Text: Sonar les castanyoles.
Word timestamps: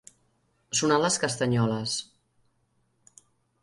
Sonar 0.79 0.97
les 1.03 1.19
castanyoles. 1.25 1.97